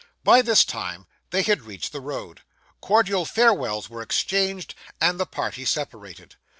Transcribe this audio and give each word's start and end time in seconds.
By 0.23 0.41
this 0.41 0.65
time 0.65 1.05
they 1.29 1.43
had 1.43 1.61
reached 1.61 1.91
the 1.91 2.01
road. 2.01 2.41
Cordial 2.81 3.23
farewells 3.23 3.87
were 3.87 4.01
exchanged, 4.01 4.73
and 4.99 5.19
the 5.19 5.27
party 5.27 5.63
separated. 5.63 6.37